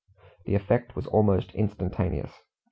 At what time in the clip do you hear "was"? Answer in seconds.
0.95-1.05